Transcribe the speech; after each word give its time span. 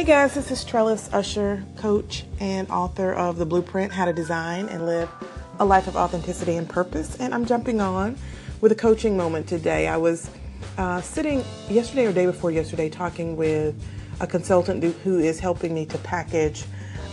Hey 0.00 0.06
guys, 0.06 0.32
this 0.32 0.50
is 0.50 0.64
Trellis 0.64 1.12
Usher, 1.12 1.62
coach 1.76 2.24
and 2.40 2.70
author 2.70 3.12
of 3.12 3.36
The 3.36 3.44
Blueprint 3.44 3.92
How 3.92 4.06
to 4.06 4.14
Design 4.14 4.66
and 4.70 4.86
Live 4.86 5.10
a 5.58 5.64
Life 5.66 5.88
of 5.88 5.94
Authenticity 5.94 6.56
and 6.56 6.66
Purpose. 6.66 7.18
And 7.20 7.34
I'm 7.34 7.44
jumping 7.44 7.82
on 7.82 8.16
with 8.62 8.72
a 8.72 8.74
coaching 8.74 9.14
moment 9.14 9.46
today. 9.46 9.88
I 9.88 9.98
was 9.98 10.30
uh, 10.78 11.02
sitting 11.02 11.44
yesterday 11.68 12.06
or 12.06 12.14
day 12.14 12.24
before 12.24 12.50
yesterday 12.50 12.88
talking 12.88 13.36
with 13.36 13.74
a 14.20 14.26
consultant 14.26 14.82
who 14.82 15.18
is 15.18 15.38
helping 15.38 15.74
me 15.74 15.84
to 15.84 15.98
package 15.98 16.64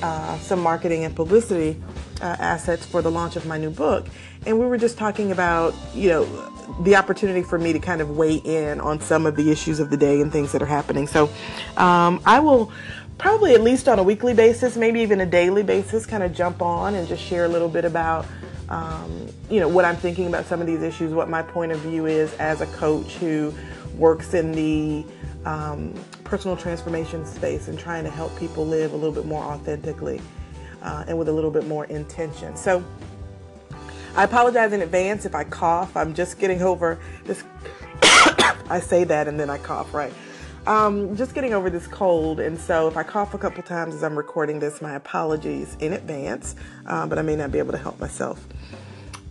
uh, 0.01 0.37
some 0.39 0.61
marketing 0.61 1.03
and 1.03 1.13
publicity 1.13 1.83
uh, 2.21 2.35
assets 2.39 2.85
for 2.85 3.01
the 3.01 3.11
launch 3.11 3.35
of 3.35 3.45
my 3.45 3.57
new 3.57 3.69
book. 3.69 4.07
And 4.45 4.59
we 4.59 4.65
were 4.65 4.77
just 4.77 4.97
talking 4.97 5.31
about, 5.31 5.73
you 5.93 6.09
know, 6.09 6.25
the 6.81 6.95
opportunity 6.95 7.41
for 7.41 7.57
me 7.57 7.73
to 7.73 7.79
kind 7.79 8.01
of 8.01 8.17
weigh 8.17 8.35
in 8.35 8.79
on 8.81 8.99
some 8.99 9.25
of 9.25 9.35
the 9.35 9.51
issues 9.51 9.79
of 9.79 9.89
the 9.89 9.97
day 9.97 10.21
and 10.21 10.31
things 10.31 10.51
that 10.51 10.61
are 10.61 10.67
happening. 10.67 11.07
So 11.07 11.29
um, 11.77 12.21
I 12.25 12.39
will 12.39 12.71
probably 13.17 13.55
at 13.55 13.61
least 13.61 13.87
on 13.87 13.99
a 13.99 14.03
weekly 14.03 14.33
basis, 14.33 14.77
maybe 14.77 15.01
even 15.01 15.21
a 15.21 15.25
daily 15.25 15.63
basis, 15.63 16.05
kind 16.05 16.23
of 16.23 16.33
jump 16.33 16.61
on 16.61 16.95
and 16.95 17.07
just 17.07 17.23
share 17.23 17.45
a 17.45 17.49
little 17.49 17.69
bit 17.69 17.85
about. 17.85 18.25
Um, 18.69 19.29
you 19.49 19.61
know 19.61 19.69
what 19.69 19.85
I'm 19.85 19.95
thinking 19.95 20.27
about 20.27 20.45
some 20.45 20.59
of 20.59 20.67
these 20.67 20.81
issues, 20.81 21.13
what 21.13 21.29
my 21.29 21.41
point 21.41 21.71
of 21.71 21.79
view 21.79 22.05
is 22.05 22.33
as 22.33 22.59
a 22.59 22.65
coach 22.67 23.13
who 23.13 23.53
works 23.95 24.33
in 24.33 24.51
the 24.51 25.05
um, 25.45 25.93
personal 26.25 26.57
transformation 26.57 27.25
space 27.25 27.69
and 27.69 27.79
trying 27.79 28.03
to 28.03 28.09
help 28.09 28.37
people 28.37 28.65
live 28.67 28.91
a 28.91 28.95
little 28.95 29.13
bit 29.13 29.25
more 29.25 29.41
authentically 29.41 30.19
uh, 30.81 31.05
and 31.07 31.17
with 31.17 31.29
a 31.29 31.33
little 31.33 31.51
bit 31.51 31.67
more 31.67 31.85
intention. 31.85 32.55
So, 32.55 32.83
I 34.15 34.23
apologize 34.23 34.73
in 34.73 34.81
advance 34.81 35.25
if 35.25 35.35
I 35.35 35.43
cough. 35.43 35.95
I'm 35.95 36.15
just 36.15 36.39
getting 36.39 36.61
over 36.63 36.99
this. 37.25 37.43
I 38.69 38.81
say 38.83 39.03
that 39.03 39.27
and 39.27 39.39
then 39.39 39.49
I 39.49 39.59
cough, 39.59 39.93
right? 39.93 40.11
Um, 40.65 41.15
just 41.15 41.33
getting 41.33 41.53
over 41.53 41.69
this 41.69 41.87
cold, 41.87 42.41
and 42.41 42.59
so 42.59 42.89
if 42.89 42.97
I 42.97 43.03
cough 43.03 43.33
a 43.33 43.37
couple 43.37 43.63
times 43.63 43.95
as 43.95 44.03
I'm 44.03 44.17
recording 44.17 44.59
this, 44.59 44.81
my 44.81 44.95
apologies 44.95 45.77
in 45.79 45.93
advance, 45.93 46.55
uh, 46.85 47.07
but 47.07 47.17
I 47.17 47.21
may 47.21 47.37
not 47.37 47.53
be 47.53 47.59
able 47.59 47.71
to 47.71 47.77
help 47.77 48.01
myself. 48.01 48.45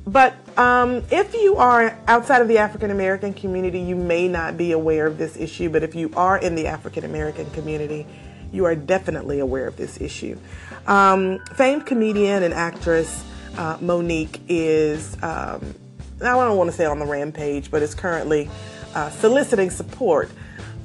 But 0.07 0.35
um, 0.57 1.03
if 1.11 1.35
you 1.35 1.57
are 1.57 1.99
outside 2.07 2.41
of 2.41 2.49
the 2.49 2.57
African 2.57 2.91
American 2.91 3.35
community, 3.35 3.81
you 3.81 3.97
may 3.97 4.29
not 4.29 4.57
be 4.57 4.73
aware 4.73 5.07
of 5.07 5.19
this 5.19 5.37
issue, 5.37 5.69
but 5.69 5.83
if 5.83 5.95
you 5.95 6.11
are 6.17 6.39
in 6.39 6.55
the 6.55 6.69
African 6.69 7.05
American 7.05 7.51
community, 7.51 8.07
you 8.53 8.65
are 8.65 8.75
definitely 8.75 9.41
aware 9.41 9.67
of 9.67 9.77
this 9.77 10.01
issue. 10.01 10.39
Um, 10.87 11.41
famed 11.55 11.87
comedian 11.87 12.43
and 12.43 12.55
actress 12.55 13.25
uh, 13.57 13.79
Mo'Nique 13.79 14.41
is, 14.49 15.15
um, 15.23 15.75
I 16.21 16.25
don't 16.25 16.57
want 16.57 16.71
to 16.71 16.77
say 16.77 16.85
on 16.85 16.99
the 16.99 17.07
rampage, 17.07 17.71
but 17.71 17.83
is 17.83 17.95
currently 17.95 18.49
uh, 18.95 19.11
soliciting 19.11 19.71
support 19.71 20.31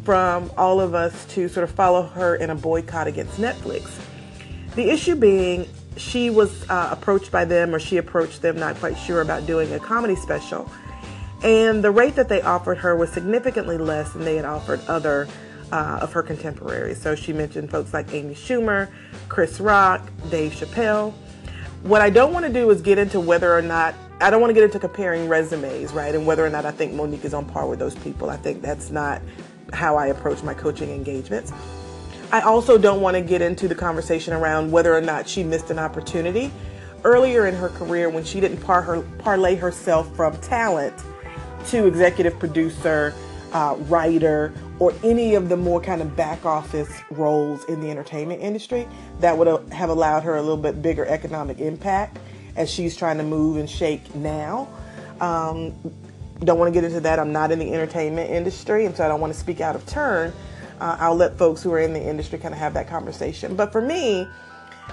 from 0.04 0.52
all 0.58 0.82
of 0.82 0.96
us 0.96 1.26
to 1.34 1.48
sort 1.48 1.64
of 1.64 1.72
follow 1.72 2.04
her 2.04 2.36
in 2.36 2.50
a 2.50 2.56
boycott 2.56 3.08
against 3.08 3.38
Netflix. 3.38 4.00
The 4.76 4.90
issue 4.90 5.16
being, 5.16 5.68
she 5.98 6.30
was 6.30 6.68
uh, 6.70 6.90
approached 6.92 7.32
by 7.32 7.46
them, 7.46 7.76
or 7.76 7.80
she 7.80 7.98
approached 7.98 8.42
them, 8.42 8.58
not 8.58 8.76
quite 8.78 8.98
sure 8.98 9.22
about 9.22 9.46
doing 9.46 9.72
a 9.74 9.80
comedy 9.80 10.16
special. 10.16 10.72
And 11.44 11.84
the 11.84 11.92
rate 11.92 12.16
that 12.16 12.30
they 12.30 12.42
offered 12.42 12.78
her 12.80 12.96
was 12.96 13.12
significantly 13.12 13.78
less 13.78 14.14
than 14.14 14.24
they 14.24 14.36
had 14.36 14.46
offered 14.46 14.80
other 14.88 15.28
uh, 15.72 16.00
of 16.02 16.12
her 16.14 16.24
contemporaries. 16.24 17.02
So 17.02 17.16
she 17.16 17.34
mentioned 17.34 17.72
folks 17.72 17.94
like 17.94 18.14
Amy 18.14 18.36
Schumer, 18.36 18.90
Chris 19.30 19.60
Rock, 19.60 20.10
Dave 20.30 20.54
Chappelle. 20.54 21.14
What 21.84 22.02
I 22.02 22.10
don't 22.10 22.34
want 22.34 22.46
to 22.46 22.54
do 22.54 22.70
is 22.70 22.82
get 22.82 22.98
into 22.98 23.20
whether 23.20 23.56
or 23.56 23.62
not 23.62 23.96
I 24.20 24.30
don't 24.30 24.40
want 24.40 24.52
to 24.52 24.54
get 24.54 24.64
into 24.64 24.78
comparing 24.78 25.28
resumes, 25.28 25.94
right? 25.94 26.14
And 26.14 26.28
whether 26.28 26.46
or 26.46 26.50
not 26.50 26.64
I 26.64 26.72
think 26.72 26.94
Mo'Nique 26.94 27.26
is 27.26 27.34
on 27.34 27.46
par 27.46 27.68
with 27.68 27.80
those 27.80 27.96
people. 27.96 28.30
I 28.30 28.38
think 28.38 28.62
that's 28.62 28.92
not 28.92 29.20
how 29.74 29.96
I 29.96 30.08
approach 30.08 30.44
my 30.44 30.54
coaching 30.54 30.92
engagements. 30.92 31.52
I 32.32 32.42
also 32.42 32.78
don't 32.78 33.02
want 33.02 33.16
to 33.16 33.22
get 33.22 33.42
into 33.42 33.68
the 33.68 33.76
conversation 33.76 34.34
around 34.34 34.72
whether 34.72 34.96
or 34.96 35.02
not 35.02 35.28
she 35.28 35.44
missed 35.44 35.72
an 35.72 35.80
opportunity 35.80 36.52
earlier 37.04 37.48
in 37.48 37.56
her 37.56 37.70
career 37.70 38.10
when 38.10 38.24
she 38.24 38.40
didn't 38.40 38.58
par 38.58 38.82
her, 38.84 39.02
parlay 39.18 39.56
herself 39.56 40.14
from 40.16 40.38
talent 40.38 40.94
to 41.68 41.88
executive 41.88 42.38
producer, 42.38 43.14
uh, 43.54 43.76
writer, 43.82 44.54
or 44.82 44.92
any 45.04 45.36
of 45.36 45.48
the 45.48 45.56
more 45.56 45.80
kind 45.80 46.02
of 46.02 46.16
back 46.16 46.44
office 46.44 46.90
roles 47.12 47.64
in 47.66 47.82
the 47.82 47.92
entertainment 47.92 48.42
industry 48.42 48.88
that 49.20 49.38
would 49.38 49.46
have 49.72 49.92
allowed 49.92 50.24
her 50.24 50.38
a 50.38 50.42
little 50.42 50.58
bit 50.58 50.82
bigger 50.82 51.06
economic 51.06 51.60
impact 51.60 52.18
as 52.56 52.68
she's 52.68 52.98
trying 52.98 53.20
to 53.20 53.24
move 53.24 53.58
and 53.58 53.70
shake 53.70 54.16
now. 54.16 54.68
Um, 55.20 55.72
don't 56.40 56.58
want 56.58 56.68
to 56.68 56.74
get 56.74 56.84
into 56.84 57.00
that. 57.00 57.20
I'm 57.20 57.32
not 57.32 57.52
in 57.52 57.60
the 57.60 57.72
entertainment 57.72 58.32
industry, 58.32 58.88
and 58.88 58.98
so 58.98 59.06
I 59.06 59.08
don't 59.08 59.22
want 59.22 59.32
to 59.32 59.40
speak 59.40 59.62
out 59.62 59.76
of 59.76 59.86
turn. 59.86 60.34
Uh, 60.80 60.98
I'll 61.00 61.16
let 61.16 61.38
folks 61.38 61.62
who 61.62 61.72
are 61.74 61.80
in 61.80 61.94
the 61.94 62.02
industry 62.02 62.40
kind 62.40 62.52
of 62.52 62.60
have 62.60 62.74
that 62.74 62.90
conversation. 62.90 63.56
But 63.56 63.72
for 63.72 63.82
me, 63.82 64.28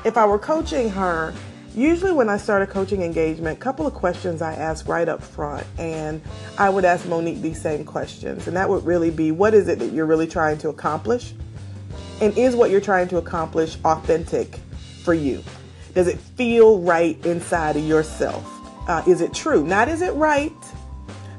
if 0.04 0.18
I 0.18 0.26
were 0.26 0.38
coaching 0.38 0.90
her, 0.90 1.32
Usually, 1.74 2.12
when 2.12 2.28
I 2.28 2.38
start 2.38 2.62
a 2.62 2.66
coaching 2.66 3.02
engagement, 3.02 3.56
a 3.56 3.60
couple 3.60 3.86
of 3.86 3.94
questions 3.94 4.42
I 4.42 4.54
ask 4.54 4.88
right 4.88 5.08
up 5.08 5.22
front, 5.22 5.66
and 5.78 6.20
I 6.56 6.70
would 6.70 6.84
ask 6.84 7.04
Mo'Nique 7.06 7.40
these 7.40 7.60
same 7.60 7.84
questions. 7.84 8.48
And 8.48 8.56
that 8.56 8.68
would 8.68 8.84
really 8.84 9.10
be 9.10 9.30
what 9.30 9.54
is 9.54 9.68
it 9.68 9.78
that 9.78 9.92
you're 9.92 10.06
really 10.06 10.26
trying 10.26 10.58
to 10.58 10.70
accomplish? 10.70 11.34
And 12.20 12.36
is 12.36 12.56
what 12.56 12.70
you're 12.70 12.80
trying 12.80 13.08
to 13.08 13.18
accomplish 13.18 13.76
authentic 13.84 14.58
for 15.04 15.14
you? 15.14 15.44
Does 15.94 16.08
it 16.08 16.18
feel 16.18 16.80
right 16.80 17.24
inside 17.24 17.76
of 17.76 17.84
yourself? 17.84 18.44
Uh, 18.88 19.02
is 19.06 19.20
it 19.20 19.34
true? 19.34 19.64
Not 19.64 19.88
is 19.88 20.02
it 20.02 20.14
right? 20.14 20.52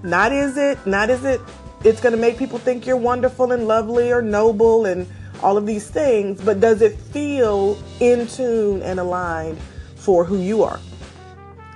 Not 0.04 0.32
is 0.32 0.58
it, 0.58 0.86
not 0.86 1.10
is 1.10 1.26
it, 1.26 1.42
it's 1.84 2.00
going 2.00 2.14
to 2.14 2.20
make 2.20 2.38
people 2.38 2.60
think 2.60 2.86
you're 2.86 2.98
wonderful 2.98 3.52
and 3.52 3.68
lovely 3.68 4.12
or 4.12 4.22
noble 4.22 4.86
and 4.86 5.08
all 5.42 5.58
of 5.58 5.66
these 5.66 5.90
things, 5.90 6.42
but 6.42 6.60
does 6.60 6.82
it 6.82 6.98
feel 6.98 7.78
in 8.00 8.28
tune 8.28 8.82
and 8.84 9.00
aligned 9.00 9.58
for 10.00 10.26
who 10.26 10.38
you 10.38 10.64
are. 10.64 10.80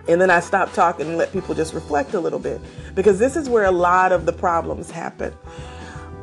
And 0.08 0.20
then 0.20 0.30
I 0.30 0.40
stop 0.40 0.74
talking 0.74 1.08
and 1.08 1.18
let 1.18 1.32
people 1.32 1.56
just 1.56 1.74
reflect 1.74 2.14
a 2.14 2.20
little 2.20 2.40
bit 2.40 2.60
because 2.96 3.20
this 3.20 3.36
is 3.36 3.48
where 3.48 3.66
a 3.66 3.72
lot 3.72 4.12
of 4.12 4.26
the 4.26 4.34
problems 4.34 4.92
happen. 4.92 5.34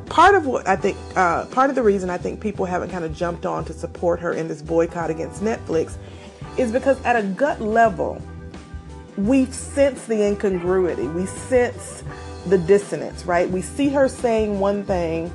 Part 0.05 0.35
of 0.35 0.45
what 0.45 0.67
I 0.67 0.75
think, 0.75 0.97
uh, 1.15 1.45
part 1.45 1.69
of 1.69 1.75
the 1.75 1.81
reason 1.81 2.09
I 2.09 2.17
think 2.17 2.41
people 2.41 2.65
haven't 2.65 2.89
kind 2.89 3.05
of 3.05 3.15
jumped 3.15 3.45
on 3.45 3.65
to 3.65 3.73
support 3.73 4.19
her 4.19 4.33
in 4.33 4.47
this 4.47 4.61
boycott 4.61 5.09
against 5.09 5.41
Netflix 5.41 5.97
is 6.57 6.71
because 6.71 7.01
at 7.03 7.15
a 7.15 7.23
gut 7.23 7.61
level, 7.61 8.21
we 9.17 9.45
sense 9.45 10.05
the 10.05 10.25
incongruity. 10.27 11.07
We 11.07 11.25
sense 11.25 12.03
the 12.47 12.57
dissonance, 12.57 13.25
right? 13.25 13.49
We 13.49 13.61
see 13.61 13.89
her 13.89 14.07
saying 14.07 14.59
one 14.59 14.83
thing 14.83 15.31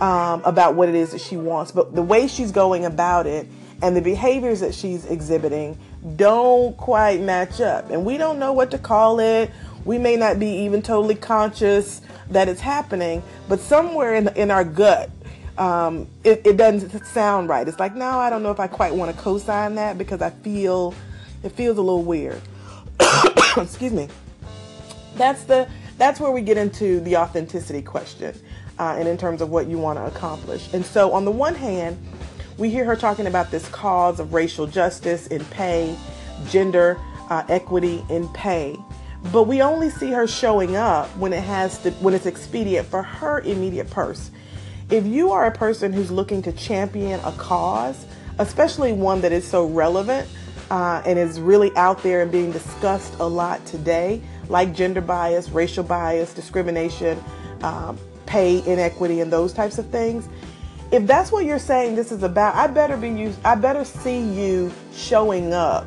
um, 0.00 0.42
about 0.44 0.74
what 0.74 0.88
it 0.88 0.94
is 0.94 1.12
that 1.12 1.20
she 1.20 1.36
wants, 1.36 1.72
but 1.72 1.94
the 1.94 2.02
way 2.02 2.26
she's 2.26 2.52
going 2.52 2.84
about 2.84 3.26
it 3.26 3.48
and 3.82 3.96
the 3.96 4.02
behaviors 4.02 4.60
that 4.60 4.74
she's 4.74 5.04
exhibiting 5.06 5.78
don't 6.16 6.76
quite 6.76 7.20
match 7.20 7.60
up. 7.60 7.90
And 7.90 8.04
we 8.04 8.16
don't 8.16 8.38
know 8.38 8.52
what 8.52 8.70
to 8.70 8.78
call 8.78 9.20
it. 9.20 9.50
We 9.84 9.98
may 9.98 10.16
not 10.16 10.38
be 10.38 10.48
even 10.64 10.82
totally 10.82 11.14
conscious 11.14 12.00
that 12.30 12.48
it's 12.48 12.60
happening, 12.60 13.22
but 13.48 13.60
somewhere 13.60 14.14
in, 14.14 14.28
in 14.36 14.50
our 14.50 14.64
gut, 14.64 15.10
um, 15.58 16.08
it, 16.24 16.42
it 16.44 16.56
doesn't 16.56 17.04
sound 17.06 17.48
right. 17.48 17.66
It's 17.66 17.78
like, 17.78 17.94
no, 17.94 18.18
I 18.18 18.30
don't 18.30 18.42
know 18.42 18.50
if 18.50 18.60
I 18.60 18.66
quite 18.66 18.94
want 18.94 19.14
to 19.14 19.22
co-sign 19.22 19.76
that 19.76 19.96
because 19.96 20.22
I 20.22 20.30
feel 20.30 20.94
it 21.42 21.50
feels 21.50 21.78
a 21.78 21.82
little 21.82 22.02
weird. 22.02 22.40
Excuse 23.56 23.92
me. 23.92 24.08
That's 25.16 25.44
the 25.44 25.68
that's 25.98 26.20
where 26.20 26.30
we 26.30 26.42
get 26.42 26.58
into 26.58 27.00
the 27.00 27.16
authenticity 27.16 27.80
question, 27.80 28.38
uh, 28.78 28.96
and 28.98 29.08
in 29.08 29.16
terms 29.16 29.40
of 29.40 29.48
what 29.48 29.66
you 29.66 29.78
want 29.78 29.98
to 29.98 30.04
accomplish. 30.04 30.72
And 30.74 30.84
so, 30.84 31.12
on 31.12 31.24
the 31.24 31.30
one 31.30 31.54
hand, 31.54 31.96
we 32.58 32.70
hear 32.70 32.84
her 32.84 32.96
talking 32.96 33.26
about 33.26 33.50
this 33.50 33.68
cause 33.68 34.18
of 34.18 34.32
racial 34.32 34.66
justice 34.66 35.26
in 35.26 35.44
pay, 35.46 35.96
gender 36.48 36.98
uh, 37.28 37.44
equity 37.48 38.04
in 38.08 38.28
pay. 38.28 38.76
But 39.32 39.44
we 39.44 39.60
only 39.60 39.90
see 39.90 40.10
her 40.12 40.26
showing 40.26 40.76
up 40.76 41.08
when 41.16 41.32
it 41.32 41.42
has 41.42 41.78
to, 41.78 41.90
when 41.92 42.14
it's 42.14 42.26
expedient 42.26 42.86
for 42.86 43.02
her 43.02 43.40
immediate 43.40 43.90
purse. 43.90 44.30
If 44.88 45.04
you 45.04 45.32
are 45.32 45.46
a 45.46 45.52
person 45.52 45.92
who's 45.92 46.10
looking 46.10 46.42
to 46.42 46.52
champion 46.52 47.20
a 47.24 47.32
cause, 47.32 48.06
especially 48.38 48.92
one 48.92 49.20
that 49.22 49.32
is 49.32 49.46
so 49.46 49.66
relevant 49.66 50.28
uh, 50.70 51.02
and 51.04 51.18
is 51.18 51.40
really 51.40 51.74
out 51.76 52.02
there 52.02 52.22
and 52.22 52.30
being 52.30 52.52
discussed 52.52 53.14
a 53.18 53.24
lot 53.26 53.64
today, 53.66 54.22
like 54.48 54.74
gender 54.74 55.00
bias, 55.00 55.50
racial 55.50 55.82
bias, 55.82 56.32
discrimination, 56.32 57.22
um, 57.62 57.98
pay 58.26 58.58
inequity, 58.70 59.20
and 59.20 59.32
those 59.32 59.52
types 59.52 59.78
of 59.78 59.88
things, 59.90 60.28
if 60.92 61.06
that's 61.06 61.32
what 61.32 61.44
you're 61.44 61.58
saying 61.58 61.96
this 61.96 62.12
is 62.12 62.22
about, 62.22 62.54
I 62.54 62.66
better 62.68 62.96
be 62.96 63.08
you 63.08 63.34
I 63.44 63.54
better 63.54 63.84
see 63.84 64.20
you 64.20 64.72
showing 64.92 65.52
up 65.52 65.86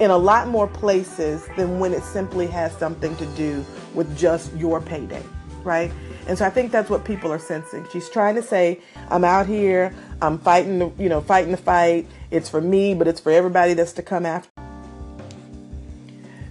in 0.00 0.10
a 0.10 0.16
lot 0.16 0.48
more 0.48 0.68
places 0.68 1.46
than 1.56 1.78
when 1.78 1.92
it 1.92 2.02
simply 2.02 2.46
has 2.46 2.72
something 2.76 3.16
to 3.16 3.26
do 3.26 3.64
with 3.94 4.16
just 4.16 4.54
your 4.54 4.80
payday, 4.80 5.22
right? 5.64 5.90
And 6.28 6.36
so 6.36 6.44
I 6.44 6.50
think 6.50 6.70
that's 6.70 6.90
what 6.90 7.04
people 7.04 7.32
are 7.32 7.38
sensing. 7.38 7.86
She's 7.90 8.08
trying 8.08 8.34
to 8.34 8.42
say, 8.42 8.80
I'm 9.10 9.24
out 9.24 9.46
here, 9.46 9.94
I'm 10.20 10.38
fighting 10.38 10.78
the, 10.78 10.92
you 10.98 11.08
know, 11.08 11.22
fighting 11.22 11.50
the 11.50 11.56
fight. 11.56 12.06
It's 12.30 12.50
for 12.50 12.60
me, 12.60 12.94
but 12.94 13.08
it's 13.08 13.18
for 13.18 13.32
everybody 13.32 13.72
that's 13.74 13.94
to 13.94 14.02
come 14.02 14.26
after. 14.26 14.50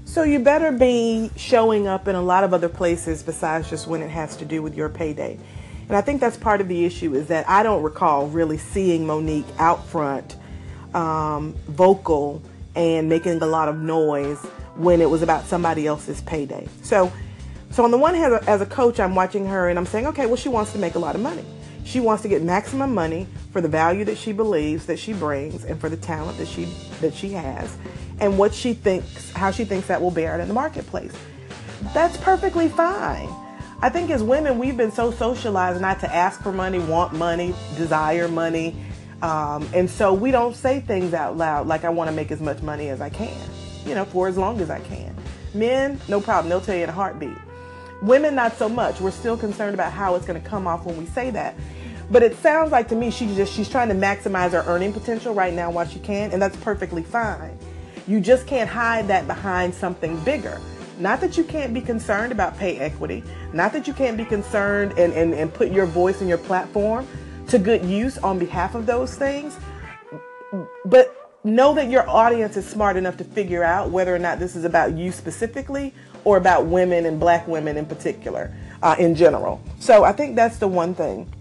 So 0.04 0.24
you 0.24 0.40
better 0.40 0.72
be 0.72 1.30
showing 1.36 1.86
up 1.86 2.08
in 2.08 2.16
a 2.16 2.22
lot 2.22 2.44
of 2.44 2.54
other 2.54 2.70
places 2.70 3.22
besides 3.22 3.70
just 3.70 3.86
when 3.86 4.02
it 4.02 4.10
has 4.10 4.36
to 4.38 4.46
do 4.46 4.64
with 4.64 4.74
your 4.74 4.90
payday. 4.90 5.38
And 5.88 5.96
I 5.96 6.02
think 6.02 6.20
that's 6.20 6.38
part 6.38 6.60
of 6.60 6.68
the 6.68 6.86
issue 6.86 7.14
is 7.14 7.28
that 7.28 7.48
I 7.48 7.64
don't 7.64 7.82
recall 7.82 8.28
really 8.28 8.58
seeing 8.58 9.06
Mo'Nique 9.06 9.48
out 9.58 9.86
front, 9.88 10.36
um, 10.94 11.56
vocal, 11.68 12.42
and 12.76 13.10
making 13.10 13.42
a 13.42 13.46
lot 13.46 13.70
of 13.70 13.78
noise 13.78 14.40
when 14.76 15.02
it 15.02 15.10
was 15.10 15.22
about 15.22 15.46
somebody 15.46 15.88
else's 15.88 16.22
payday. 16.22 16.68
So, 16.84 17.12
so 17.72 17.84
on 17.84 17.92
the 17.92 17.98
one 17.98 18.16
hand, 18.16 18.34
as 18.48 18.62
a 18.62 18.66
coach, 18.66 19.00
I'm 19.00 19.16
watching 19.16 19.46
her 19.48 19.70
and 19.70 19.80
I'm 19.80 19.86
saying, 19.86 20.08
okay, 20.08 20.26
well, 20.26 20.36
she 20.36 20.50
wants 20.50 20.74
to 20.74 20.78
make 20.78 20.96
a 20.96 21.00
lot 21.00 21.16
of 21.16 21.22
money. 21.22 21.46
She 21.86 22.02
wants 22.02 22.22
to 22.24 22.30
get 22.30 22.44
maximum 22.44 22.94
money 22.94 23.28
for 23.52 23.62
the 23.62 23.70
value 23.70 24.04
that 24.06 24.18
she 24.18 24.34
believes 24.34 24.88
that 24.88 25.00
she 25.00 25.14
brings 25.14 25.64
and 25.64 25.80
for 25.80 25.88
the 25.88 25.96
talent 25.96 26.38
that 26.38 26.48
she 26.50 26.66
that 27.00 27.14
she 27.14 27.30
has 27.30 27.78
and 28.20 28.38
what 28.38 28.54
she 28.54 28.74
thinks 28.74 29.32
how 29.32 29.52
she 29.52 29.64
thinks 29.64 29.88
that 29.88 30.02
will 30.02 30.12
bear 30.12 30.34
out 30.34 30.42
in 30.42 30.50
the 30.50 30.54
marketplace. 30.54 31.14
That's 31.94 32.18
perfectly 32.18 32.68
fine. 32.68 33.30
I 33.80 33.90
think 33.90 34.10
as 34.10 34.24
women, 34.24 34.58
we've 34.58 34.76
been 34.76 34.92
so 34.92 35.12
socialized 35.12 35.82
not 35.82 36.00
to 36.00 36.14
ask 36.14 36.42
for 36.42 36.52
money, 36.52 36.80
want 36.80 37.14
money, 37.14 37.54
desire 37.76 38.28
money. 38.28 38.76
Um, 39.22 39.70
and 39.72 39.88
so 39.88 40.14
we 40.14 40.32
don't 40.32 40.56
say 40.56 40.80
things 40.80 41.14
out 41.14 41.38
loud 41.38 41.68
like, 41.68 41.84
I 41.84 41.90
want 41.90 42.10
to 42.10 42.16
make 42.16 42.32
as 42.32 42.42
much 42.42 42.62
money 42.64 42.90
as 42.90 43.02
I 43.02 43.10
can, 43.10 43.38
you 43.86 43.94
know, 43.94 44.06
for 44.06 44.28
as 44.28 44.36
long 44.36 44.62
as 44.62 44.72
I 44.72 44.80
can. 44.80 45.16
Men, 45.54 46.00
no 46.08 46.20
problem. 46.20 46.50
They'll 46.50 46.62
tell 46.62 46.76
you 46.76 46.84
in 46.84 46.90
a 46.90 46.94
heartbeat. 46.94 47.38
Women, 48.02 48.34
not 48.34 48.58
so 48.58 48.68
much. 48.68 49.00
We're 49.00 49.12
still 49.12 49.38
concerned 49.38 49.76
about 49.76 49.92
how 49.92 50.16
it's 50.16 50.26
going 50.26 50.42
to 50.42 50.48
come 50.48 50.68
off 50.68 50.86
when 50.86 50.98
we 50.98 51.06
say 51.06 51.30
that. 51.32 51.56
But 52.10 52.24
it 52.24 52.36
sounds 52.38 52.72
like 52.72 52.88
to 52.90 52.96
me 52.96 53.12
she 53.12 53.28
just 53.36 53.54
she's 53.54 53.70
trying 53.70 53.90
to 53.90 53.96
maximize 53.96 54.52
her 54.52 54.64
earning 54.66 54.94
potential 54.94 55.34
right 55.34 55.54
now 55.54 55.70
while 55.70 55.88
she 55.88 56.00
can, 56.00 56.32
and 56.32 56.42
that's 56.42 56.56
perfectly 56.58 57.04
fine. 57.04 57.58
You 58.08 58.22
just 58.22 58.48
can't 58.48 58.70
hide 58.70 59.08
that 59.10 59.28
behind 59.28 59.76
something 59.76 60.18
bigger. 60.24 60.60
Not 61.00 61.22
that 61.22 61.38
you 61.38 61.44
can't 61.44 61.74
be 61.74 61.82
concerned 61.82 62.32
about 62.32 62.58
pay 62.58 62.78
equity, 62.80 63.24
not 63.54 63.72
that 63.74 63.88
you 63.88 63.94
can't 63.94 64.18
be 64.18 64.26
concerned 64.26 64.98
and, 64.98 65.14
and, 65.14 65.34
and 65.34 65.54
put 65.54 65.72
your 65.72 65.86
voice 65.86 66.22
and 66.22 66.30
your 66.30 66.40
platform 66.40 67.08
to 67.50 67.60
good 67.60 67.86
use 67.86 68.18
on 68.18 68.40
behalf 68.40 68.74
of 68.74 68.86
those 68.86 69.16
things, 69.16 69.58
but 70.86 71.14
know 71.44 71.74
that 71.76 71.90
your 71.90 72.10
audience 72.10 72.58
is 72.58 72.68
smart 72.68 72.98
enough 72.98 73.18
to 73.18 73.24
figure 73.24 73.64
out 73.64 73.92
whether 73.92 74.14
or 74.14 74.20
not 74.20 74.40
this 74.40 74.56
is 74.56 74.66
about 74.66 74.98
you 74.98 75.12
specifically 75.12 75.94
or 76.24 76.38
about 76.38 76.66
women 76.66 77.06
and 77.06 77.20
black 77.20 77.48
women 77.48 77.78
in 77.78 77.86
particular, 77.86 78.52
uh, 78.82 78.96
in 78.98 79.16
general. 79.16 79.62
So 79.80 80.04
I 80.04 80.12
think 80.12 80.36
that's 80.36 80.58
the 80.58 80.68
one 80.68 80.94
thing. 80.96 81.32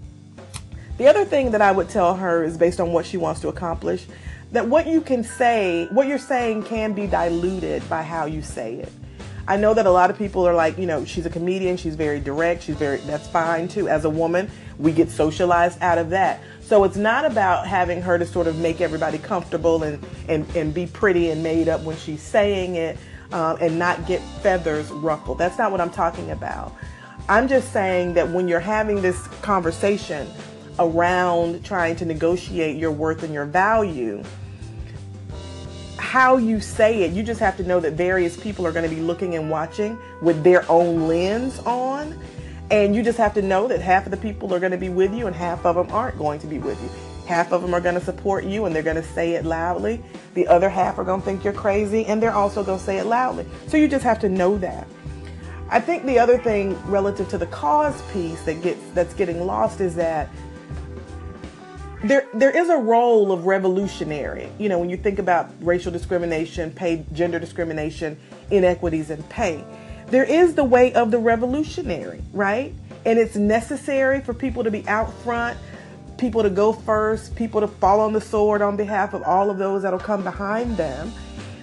The 0.99 1.09
other 1.09 1.25
thing 1.25 1.51
that 1.51 1.63
I 1.63 1.73
would 1.73 1.89
tell 1.89 2.15
her 2.15 2.45
is 2.45 2.57
based 2.57 2.79
on 2.79 2.93
what 2.93 3.05
she 3.05 3.17
wants 3.17 3.41
to 3.41 3.49
accomplish, 3.49 4.07
that 4.53 4.69
what 4.69 4.87
you 4.87 5.01
can 5.01 5.25
say, 5.25 5.89
what 5.91 6.07
you're 6.07 6.19
saying 6.19 6.63
can 6.65 6.93
be 6.93 7.07
diluted 7.07 7.87
by 7.89 8.03
how 8.03 8.27
you 8.27 8.43
say 8.43 8.75
it. 8.75 8.93
I 9.49 9.57
know 9.57 9.75
that 9.75 9.87
a 9.87 9.91
lot 9.91 10.11
of 10.11 10.19
people 10.19 10.47
are 10.47 10.55
like, 10.55 10.77
you 10.77 10.87
know, 10.87 11.05
she's 11.05 11.25
a 11.25 11.31
comedian, 11.31 11.77
she's 11.77 11.95
very 11.95 12.19
direct, 12.19 12.65
she's 12.65 12.75
very, 12.75 12.99
that's 12.99 13.29
fine 13.29 13.69
too. 13.69 13.89
As 13.89 14.05
a 14.05 14.11
woman, 14.11 14.51
we 14.79 14.93
get 14.93 15.09
socialized 15.09 15.81
out 15.83 15.99
of 15.99 16.11
that. 16.11 16.41
So 16.61 16.83
it's 16.83 16.97
not 16.97 17.25
about 17.25 17.67
having 17.67 18.03
her 18.03 18.19
to 18.19 18.27
sort 18.27 18.49
of 18.49 18.59
make 18.59 18.81
everybody 18.81 19.19
comfortable 19.19 19.85
and, 19.85 20.05
and, 20.29 20.57
and 20.57 20.75
be 20.75 20.87
pretty 20.87 21.31
and 21.31 21.45
made 21.45 21.69
up 21.69 21.83
when 21.83 21.97
she's 21.97 22.21
saying 22.21 22.75
it 22.75 22.99
um, 23.33 23.57
and 23.61 23.79
not 23.79 24.05
get 24.07 24.21
feathers 24.43 24.91
ruffled. 24.91 25.39
That's 25.39 25.59
not 25.59 25.71
what 25.71 25.81
I'm 25.81 25.91
talking 25.91 26.33
about. 26.33 26.73
I'm 27.29 27.47
just 27.47 27.73
saying 27.73 28.15
that 28.15 28.29
when 28.29 28.49
you're 28.49 28.61
having 28.61 29.01
this 29.01 29.27
conversation 29.43 30.29
around 30.81 31.65
trying 31.65 31.95
to 31.97 32.05
negotiate 32.05 32.77
your 32.77 32.91
worth 32.91 33.23
and 33.23 33.33
your 33.33 33.47
value, 33.47 34.23
how 36.17 36.39
you 36.39 36.61
say 36.61 37.03
it, 37.03 37.13
you 37.13 37.23
just 37.23 37.39
have 37.41 37.59
to 37.59 37.63
know 37.63 37.79
that 37.79 37.93
various 37.93 38.39
people 38.39 38.67
are 38.67 38.73
going 38.73 38.89
to 38.89 38.97
be 38.97 39.03
looking 39.03 39.35
and 39.35 39.51
watching 39.51 39.99
with 40.23 40.43
their 40.43 40.65
own 40.71 41.07
lens 41.07 41.59
on. 41.67 42.19
And 42.71 42.97
you 42.97 43.03
just 43.03 43.19
have 43.19 43.35
to 43.35 43.43
know 43.43 43.69
that 43.69 43.83
half 43.83 44.07
of 44.07 44.13
the 44.13 44.17
people 44.17 44.55
are 44.55 44.59
going 44.59 44.73
to 44.73 44.79
be 44.79 44.89
with 44.89 45.13
you 45.13 45.27
and 45.27 45.37
half 45.37 45.67
of 45.67 45.77
them 45.77 45.91
aren't 45.91 46.17
going 46.17 46.41
to 46.41 46.47
be 46.47 46.59
with 46.59 46.83
you. 46.83 46.89
Half 47.27 47.53
of 47.53 47.61
them 47.61 47.75
are 47.75 47.83
going 47.83 47.97
to 47.97 48.01
support 48.01 48.45
you 48.45 48.65
and 48.65 48.75
they're 48.75 48.83
going 48.83 48.97
to 48.97 49.03
say 49.03 49.33
it 49.35 49.45
loudly. 49.45 50.03
The 50.33 50.49
other 50.49 50.71
half 50.71 50.99
are 50.99 51.05
going 51.05 51.21
to 51.21 51.27
think 51.27 51.45
you're 51.45 51.53
crazy 51.53 52.07
and 52.07 52.23
they're 52.23 52.33
also 52.33 52.65
going 52.65 52.79
to 52.79 52.85
say 52.85 52.97
it 52.97 53.05
loudly. 53.05 53.45
So 53.67 53.77
you 53.77 53.87
just 53.87 54.05
have 54.05 54.19
to 54.21 54.31
know 54.31 54.57
that. 54.57 54.89
I 55.69 55.81
think 55.81 56.07
the 56.07 56.19
other 56.19 56.39
thing 56.39 56.81
relative 56.87 57.29
to 57.29 57.37
the 57.37 57.47
cause 57.49 58.01
piece 58.15 58.43
that 58.45 58.63
gets 58.63 58.81
that's 58.95 59.13
getting 59.13 59.45
lost 59.45 59.83
is 59.83 59.95
that 59.97 60.31
there 62.05 62.27
there 62.35 62.51
is 62.51 62.69
a 62.69 62.77
role 62.77 63.33
of 63.33 63.47
revolutionary. 63.47 64.51
You 64.59 64.69
know, 64.69 64.79
when 64.79 64.91
you 64.91 64.97
think 64.97 65.19
about 65.19 65.51
racial 65.61 65.91
discrimination, 65.93 66.71
pay, 66.71 67.05
gender 67.13 67.39
discrimination, 67.39 68.19
inequities 68.51 69.11
in 69.11 69.23
pay, 69.25 69.65
there 70.09 70.25
is 70.25 70.55
the 70.55 70.65
way 70.65 70.93
of 70.93 71.11
the 71.11 71.19
revolutionary, 71.19 72.23
right? 72.33 72.73
And 73.05 73.19
it's 73.19 73.37
necessary 73.37 74.21
for 74.21 74.35
people 74.35 74.65
to 74.65 74.71
be 74.71 74.87
out 74.89 75.13
front, 75.23 75.59
people 76.19 76.43
to 76.43 76.51
go 76.51 76.73
first, 76.73 77.35
people 77.35 77.61
to 77.61 77.69
fall 77.69 78.01
on 78.01 78.13
the 78.13 78.21
sword 78.21 78.63
on 78.63 78.77
behalf 78.77 79.15
of 79.15 79.23
all 79.23 79.51
of 79.51 79.59
those 79.59 79.83
that'll 79.83 79.99
come 79.99 80.23
behind 80.23 80.77
them. 80.77 81.13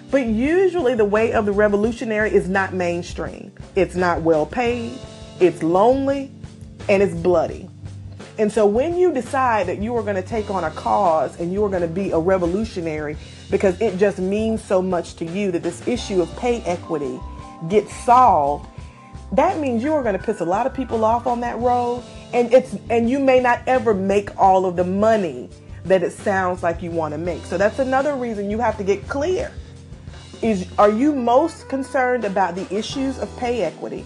But 0.10 0.26
usually, 0.26 0.96
the 0.96 1.06
way 1.06 1.34
of 1.34 1.46
the 1.46 1.52
revolutionary 1.52 2.34
is 2.34 2.48
not 2.48 2.74
mainstream. 2.74 3.52
It's 3.76 3.96
not 3.96 4.22
well 4.22 4.46
paid, 4.46 4.98
it's 5.40 5.64
lonely, 5.64 6.32
and 6.90 7.02
it's 7.02 7.16
bloody. 7.16 7.70
And 8.38 8.52
so 8.52 8.66
when 8.66 8.98
you 8.98 9.12
decide 9.12 9.68
that 9.68 9.80
you 9.80 9.96
are 9.96 10.02
going 10.02 10.16
to 10.16 10.28
take 10.28 10.50
on 10.50 10.64
a 10.64 10.72
cause 10.72 11.40
and 11.40 11.54
you 11.54 11.64
are 11.66 11.70
going 11.70 11.84
to 11.84 11.88
be 11.88 12.12
a 12.12 12.18
revolutionary 12.18 13.16
because 13.52 13.80
it 13.80 13.98
just 13.98 14.18
means 14.18 14.64
so 14.64 14.82
much 14.82 15.16
to 15.16 15.26
you 15.26 15.52
that 15.52 15.62
this 15.62 15.88
issue 15.88 16.22
of 16.22 16.36
pay 16.38 16.62
equity 16.62 17.20
gets 17.70 17.96
solved, 18.06 18.68
that 19.34 19.60
means 19.60 19.84
you 19.84 19.94
are 19.94 20.02
going 20.02 20.18
to 20.18 20.24
piss 20.24 20.42
a 20.42 20.46
lot 20.46 20.66
of 20.66 20.74
people 20.74 21.06
off 21.06 21.28
on 21.28 21.40
that 21.42 21.58
road 21.60 22.04
and 22.34 22.52
it's 22.52 22.76
and 22.90 23.10
you 23.10 23.20
may 23.20 23.40
not 23.40 23.62
ever 23.68 23.94
make 23.94 24.36
all 24.40 24.66
of 24.66 24.76
the 24.76 24.84
money 24.84 25.50
that 25.86 26.02
it 26.02 26.12
sounds 26.12 26.64
like 26.64 26.82
you 26.82 26.90
want 26.90 27.14
to 27.14 27.18
make. 27.18 27.46
So 27.46 27.58
that's 27.58 27.80
another 27.80 28.16
reason 28.16 28.50
you 28.50 28.60
have 28.60 28.78
to 28.78 28.84
get 28.84 29.08
clear. 29.08 29.52
Is 30.42 30.68
are 30.78 30.90
you 30.90 31.14
most 31.14 31.70
concerned 31.70 32.26
about 32.26 32.56
the 32.56 32.72
issues 32.76 33.20
of 33.20 33.36
pay 33.38 33.64
equity? 33.64 34.06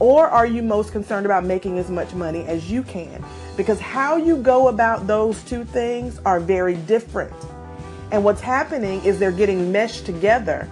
Or 0.00 0.28
are 0.28 0.46
you 0.46 0.62
most 0.62 0.92
concerned 0.92 1.26
about 1.26 1.44
making 1.44 1.78
as 1.78 1.90
much 1.90 2.14
money 2.14 2.44
as 2.44 2.70
you 2.70 2.82
can? 2.82 3.24
Because 3.56 3.80
how 3.80 4.16
you 4.16 4.36
go 4.36 4.68
about 4.68 5.06
those 5.06 5.42
two 5.42 5.64
things 5.64 6.20
are 6.24 6.38
very 6.38 6.76
different. 6.76 7.34
And 8.12 8.24
what's 8.24 8.40
happening 8.40 9.02
is 9.04 9.18
they're 9.18 9.32
getting 9.32 9.72
meshed 9.72 10.06
together. 10.06 10.68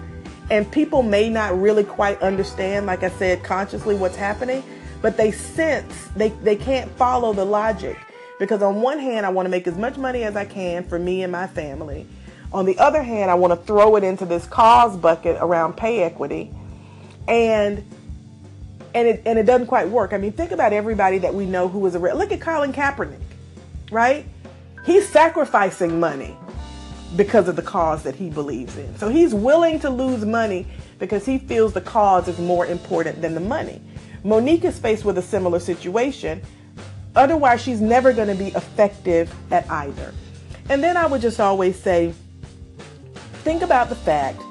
And 0.49 0.71
people 0.71 1.03
may 1.03 1.29
not 1.29 1.59
really 1.59 1.83
quite 1.83 2.21
understand, 2.21 2.85
like 2.85 3.03
I 3.03 3.09
said, 3.09 3.43
consciously 3.43 3.95
what's 3.95 4.15
happening, 4.15 4.63
but 5.01 5.17
they 5.17 5.31
sense 5.31 6.07
they, 6.15 6.29
they 6.29 6.55
can't 6.55 6.89
follow 6.91 7.33
the 7.33 7.45
logic. 7.45 7.97
Because 8.39 8.61
on 8.61 8.81
one 8.81 8.99
hand, 8.99 9.25
I 9.25 9.29
want 9.29 9.45
to 9.45 9.49
make 9.49 9.67
as 9.67 9.77
much 9.77 9.97
money 9.97 10.23
as 10.23 10.35
I 10.35 10.45
can 10.45 10.87
for 10.87 10.97
me 10.97 11.23
and 11.23 11.31
my 11.31 11.47
family. 11.47 12.07
On 12.53 12.65
the 12.65 12.77
other 12.79 13.03
hand, 13.03 13.29
I 13.29 13.33
want 13.33 13.51
to 13.51 13.57
throw 13.67 13.97
it 13.97 14.03
into 14.03 14.25
this 14.25 14.45
cause 14.47 14.95
bucket 14.95 15.37
around 15.41 15.75
pay 15.75 16.03
equity. 16.03 16.51
And 17.27 17.83
and 18.97 19.07
it 19.07 19.21
and 19.25 19.37
it 19.37 19.45
doesn't 19.45 19.67
quite 19.67 19.87
work. 19.89 20.11
I 20.11 20.17
mean, 20.17 20.31
think 20.31 20.51
about 20.51 20.73
everybody 20.73 21.19
that 21.19 21.33
we 21.33 21.45
know 21.45 21.67
who 21.67 21.85
is 21.85 21.93
a 21.93 21.99
look 21.99 22.31
at 22.31 22.41
Colin 22.41 22.73
Kaepernick, 22.73 23.21
right? 23.91 24.25
He's 24.85 25.07
sacrificing 25.07 25.99
money 25.99 26.35
because 27.15 27.47
of 27.47 27.55
the 27.55 27.61
cause 27.61 28.03
that 28.03 28.15
he 28.15 28.29
believes 28.29 28.75
in. 28.75 28.97
So 28.97 29.09
he's 29.09 29.33
willing 29.33 29.79
to 29.81 29.89
lose 29.89 30.25
money 30.25 30.65
because 30.97 31.25
he 31.25 31.37
feels 31.37 31.73
the 31.73 31.81
cause 31.81 32.27
is 32.27 32.39
more 32.39 32.65
important 32.65 33.21
than 33.21 33.35
the 33.35 33.39
money. 33.39 33.81
Mo'Nique 34.23 34.63
is 34.63 34.79
faced 34.79 35.05
with 35.05 35.17
a 35.17 35.21
similar 35.21 35.59
situation. 35.59 36.41
Otherwise, 37.15 37.61
she's 37.61 37.81
never 37.81 38.13
going 38.13 38.27
to 38.27 38.35
be 38.35 38.47
effective 38.49 39.33
at 39.51 39.69
either. 39.69 40.13
And 40.69 40.83
then 40.83 40.97
I 40.97 41.05
would 41.05 41.21
just 41.21 41.39
always 41.39 41.79
say, 41.79 42.13
think 43.43 43.61
about 43.61 43.89
the 43.89 43.95
fact 43.95 44.41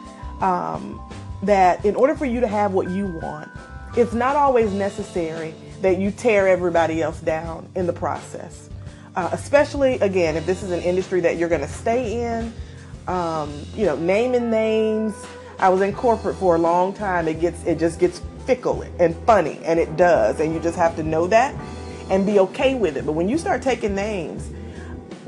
um, 0.41 1.01
that 1.43 1.85
in 1.85 1.95
order 1.95 2.15
for 2.15 2.25
you 2.25 2.41
to 2.41 2.47
have 2.47 2.73
what 2.73 2.91
you 2.91 3.07
want, 3.23 3.51
it's 3.97 4.13
not 4.13 4.37
always 4.37 4.73
necessary 4.73 5.55
that 5.83 5.99
you 5.99 6.11
tear 6.11 6.49
everybody 6.49 7.03
else 7.03 7.21
down 7.21 7.69
in 7.75 7.87
the 7.87 7.93
process. 7.93 8.69
Uh, 9.15 9.31
especially 9.33 9.95
again, 10.01 10.37
if 10.37 10.45
this 10.45 10.63
is 10.63 10.71
an 10.71 10.83
industry 10.83 11.21
that 11.21 11.39
you're 11.39 11.49
going 11.49 11.63
to 11.63 11.69
stay 11.69 12.23
in, 12.23 12.53
um, 13.09 13.53
you 13.75 13.87
know, 13.87 13.97
naming 13.97 14.51
names. 14.51 15.15
I 15.59 15.71
was 15.71 15.81
in 15.81 15.95
corporate 15.95 16.37
for 16.37 16.57
a 16.57 16.59
long 16.59 16.93
time. 16.93 17.29
It 17.29 17.41
gets, 17.41 17.65
it 17.65 17.79
just 17.79 17.99
gets 17.99 18.21
fickle 18.47 18.83
and 18.99 19.17
funny, 19.25 19.59
and 19.65 19.81
it 19.81 19.97
does, 19.97 20.41
and 20.41 20.53
you 20.53 20.61
just 20.61 20.77
have 20.77 20.97
to 20.97 21.03
know 21.03 21.27
that 21.29 21.55
and 22.11 22.27
be 22.27 22.39
okay 22.41 22.75
with 22.75 22.97
it. 22.97 23.07
But 23.07 23.13
when 23.13 23.29
you 23.29 23.39
start 23.39 23.63
taking 23.63 23.95
names, 23.95 24.51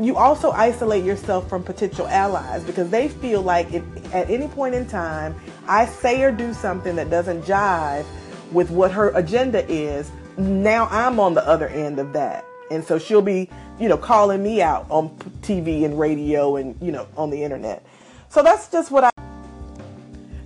you 0.01 0.17
also 0.17 0.51
isolate 0.53 1.05
yourself 1.05 1.49
from 1.49 1.65
potential 1.65 2.07
allies 2.07 2.63
because 2.63 2.89
they 2.91 3.09
feel 3.09 3.43
like 3.43 3.73
if 3.73 3.83
at 4.15 4.31
any 4.31 4.47
point 4.47 4.75
in 4.75 4.87
time 4.87 5.35
I 5.67 5.87
say 5.87 6.23
or 6.23 6.31
do 6.31 6.55
something 6.55 6.95
that 6.97 7.11
doesn't 7.11 7.43
jive 7.43 8.05
with 8.53 8.71
what 8.71 8.93
her 8.93 9.11
agenda 9.11 9.69
is, 9.71 10.11
now 10.37 10.87
I'm 10.91 11.19
on 11.21 11.35
the 11.35 11.47
other 11.47 11.69
end 11.69 11.99
of 11.99 12.13
that. 12.13 12.45
And 12.71 12.85
so 12.85 12.99
she'll 12.99 13.23
be, 13.23 13.49
you 13.79 13.89
know, 13.89 13.97
calling 13.97 14.43
me 14.43 14.63
out 14.63 14.87
on 14.91 15.11
TV 15.43 15.85
and 15.85 15.99
radio 15.99 16.57
and, 16.57 16.77
you 16.81 16.93
know, 16.93 17.07
on 17.17 17.31
the 17.31 17.43
internet. 17.43 17.85
So 18.29 18.43
that's 18.43 18.69
just 18.71 18.91
what 18.91 19.05
I. 19.05 19.11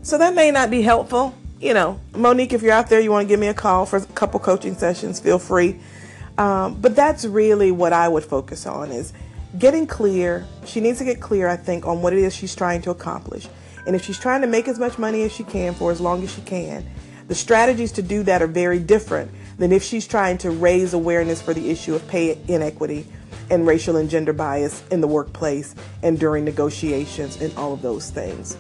So 0.03 0.19
that 0.19 0.35
may 0.35 0.51
not 0.51 0.71
be 0.71 0.83
helpful. 0.83 1.35
You 1.61 1.75
know, 1.75 2.01
Mo'Nique, 2.13 2.53
if 2.53 2.63
you're 2.63 2.73
out 2.73 2.89
there, 2.89 3.01
you 3.01 3.11
want 3.11 3.25
to 3.25 3.29
give 3.29 3.39
me 3.39 3.47
a 3.47 3.55
call 3.55 3.87
for 3.87 3.99
a 3.99 4.05
couple 4.07 4.41
coaching 4.41 4.75
sessions, 4.75 5.21
feel 5.21 5.39
free. 5.39 5.79
Um, 6.39 6.81
but 6.81 6.97
that's 6.97 7.25
really 7.25 7.71
what 7.71 7.93
I 7.93 8.09
would 8.09 8.25
focus 8.25 8.67
on 8.67 8.91
is 8.91 9.13
getting 9.59 9.87
clear. 9.87 10.47
She 10.65 10.81
needs 10.81 10.99
to 10.99 11.05
get 11.05 11.21
clear, 11.21 11.49
I 11.49 11.57
think, 11.57 11.87
on 11.87 12.03
what 12.03 12.13
it 12.13 12.19
is 12.19 12.35
she's 12.35 12.55
trying 12.57 12.83
to 12.83 12.91
accomplish. 12.91 13.49
And 13.87 13.95
if 13.95 14.05
she's 14.05 14.19
trying 14.19 14.41
to 14.41 14.47
make 14.47 14.67
as 14.67 14.79
much 14.79 14.99
money 14.99 15.23
as 15.23 15.33
she 15.33 15.45
can 15.45 15.75
for 15.75 15.91
as 15.91 16.01
long 16.01 16.23
as 16.23 16.33
she 16.33 16.41
can, 16.43 16.87
the 17.33 17.37
strategies 17.37 17.93
to 17.93 18.03
do 18.03 18.23
that 18.23 18.43
are 18.43 18.47
very 18.47 18.79
different 18.79 19.31
than 19.57 19.73
if 19.73 19.83
she's 19.83 20.07
trying 20.07 20.37
to 20.37 20.51
raise 20.51 20.93
awareness 20.93 21.41
for 21.41 21.55
the 21.55 21.71
issue 21.71 21.95
of 21.95 22.07
pay 22.07 22.39
inequity 22.47 23.07
and 23.49 23.67
racial 23.67 23.97
and 23.97 24.11
gender 24.11 24.35
bias 24.35 24.83
in 24.91 25.01
the 25.01 25.09
workplace 25.09 25.75
and 26.03 26.21
during 26.21 26.45
negotiations 26.45 27.41
and 27.41 27.51
all 27.57 27.73
of 27.73 27.81
those 27.81 28.11
things. 28.11 28.59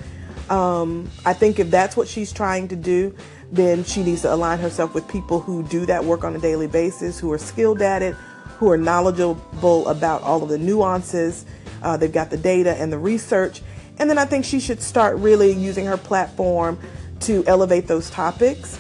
Um, 0.49 1.11
I 1.27 1.35
think 1.35 1.59
if 1.59 1.71
that's 1.71 1.99
what 1.99 2.09
she's 2.09 2.33
trying 2.33 2.67
to 2.69 2.77
do, 2.77 3.15
then 3.51 3.85
she 3.85 4.03
needs 4.03 4.23
to 4.23 4.33
align 4.33 4.59
herself 4.59 4.95
with 4.95 5.07
people 5.07 5.39
who 5.39 5.63
do 5.65 5.85
that 5.85 6.03
work 6.03 6.25
on 6.25 6.35
a 6.35 6.39
daily 6.39 6.67
basis, 6.67 7.19
who 7.19 7.31
are 7.31 7.37
skilled 7.37 7.83
at 7.83 8.01
it, 8.01 8.15
who 8.57 8.71
are 8.71 8.79
knowledgeable 8.79 9.87
about 9.87 10.23
all 10.23 10.43
of 10.43 10.49
the 10.49 10.57
nuances. 10.57 11.45
Uh, 11.83 11.99
they've 11.99 12.11
got 12.11 12.31
the 12.31 12.39
data 12.39 12.75
and 12.77 12.91
the 12.91 12.99
research. 12.99 13.61
And 13.99 14.09
then 14.09 14.17
I 14.17 14.25
think 14.25 14.47
she 14.47 14.61
should 14.61 14.81
start 14.81 15.19
really 15.19 15.53
using 15.53 15.85
her 15.85 15.99
platform 15.99 16.79
to 17.23 17.45
elevate 17.47 17.87
those 17.87 18.11
topics 18.11 18.79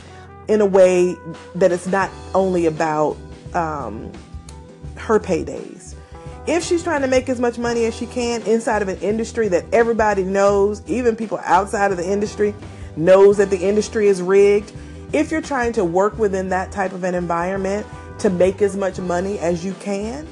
in 0.48 0.60
a 0.60 0.66
way 0.66 1.16
that 1.54 1.72
it's 1.72 1.86
not 1.86 2.10
only 2.34 2.66
about 2.66 3.16
um, 3.54 4.12
her 4.96 5.18
paydays 5.18 5.92
if 6.46 6.64
she's 6.64 6.82
trying 6.82 7.02
to 7.02 7.06
make 7.06 7.28
as 7.28 7.40
much 7.40 7.58
money 7.58 7.84
as 7.84 7.94
she 7.94 8.06
can 8.06 8.42
inside 8.42 8.82
of 8.82 8.88
an 8.88 8.98
industry 8.98 9.48
that 9.48 9.64
everybody 9.72 10.24
knows, 10.24 10.82
even 10.88 11.14
people 11.14 11.38
outside 11.44 11.92
of 11.92 11.96
the 11.96 12.10
industry 12.10 12.54
knows 12.96 13.36
that 13.36 13.50
the 13.50 13.58
industry 13.58 14.08
is 14.08 14.20
rigged, 14.20 14.72
if 15.12 15.30
you're 15.30 15.42
trying 15.42 15.72
to 15.74 15.84
work 15.84 16.18
within 16.18 16.48
that 16.48 16.72
type 16.72 16.92
of 16.92 17.04
an 17.04 17.14
environment 17.14 17.86
to 18.18 18.28
make 18.30 18.60
as 18.60 18.76
much 18.76 18.98
money 18.98 19.38
as 19.38 19.64
you 19.64 19.72
can, 19.74 20.26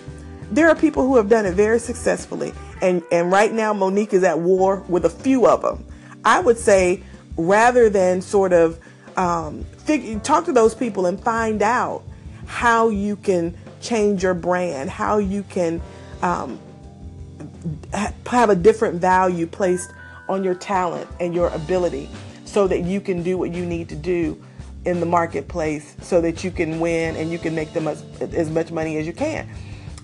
there 0.50 0.68
are 0.68 0.74
people 0.74 1.06
who 1.06 1.16
have 1.16 1.28
done 1.28 1.46
it 1.46 1.54
very 1.54 1.78
successfully. 1.78 2.52
And, 2.82 3.02
and 3.12 3.30
right 3.30 3.52
now, 3.52 3.72
Mo'Nique 3.72 4.12
is 4.12 4.24
at 4.24 4.40
war 4.40 4.84
with 4.88 5.04
a 5.04 5.10
few 5.10 5.46
of 5.46 5.62
them. 5.62 5.84
I 6.24 6.40
would 6.40 6.58
say 6.58 7.04
rather 7.40 7.88
than 7.90 8.20
sort 8.20 8.52
of 8.52 8.78
um, 9.16 9.64
figure, 9.78 10.18
talk 10.20 10.44
to 10.46 10.52
those 10.52 10.74
people 10.74 11.06
and 11.06 11.20
find 11.20 11.62
out 11.62 12.02
how 12.46 12.88
you 12.88 13.16
can 13.16 13.56
change 13.80 14.22
your 14.22 14.34
brand, 14.34 14.90
how 14.90 15.18
you 15.18 15.42
can 15.44 15.80
um, 16.22 16.58
have 18.26 18.50
a 18.50 18.56
different 18.56 19.00
value 19.00 19.46
placed 19.46 19.92
on 20.28 20.44
your 20.44 20.54
talent 20.54 21.08
and 21.18 21.34
your 21.34 21.48
ability 21.48 22.08
so 22.44 22.66
that 22.66 22.82
you 22.82 23.00
can 23.00 23.22
do 23.22 23.36
what 23.36 23.52
you 23.52 23.64
need 23.64 23.88
to 23.88 23.96
do 23.96 24.40
in 24.84 25.00
the 25.00 25.06
marketplace 25.06 25.94
so 26.00 26.20
that 26.20 26.42
you 26.42 26.50
can 26.50 26.80
win 26.80 27.16
and 27.16 27.30
you 27.30 27.38
can 27.38 27.54
make 27.54 27.72
the 27.72 27.80
much, 27.80 27.98
as 28.20 28.50
much 28.50 28.70
money 28.70 28.96
as 28.96 29.06
you 29.06 29.12
can. 29.12 29.48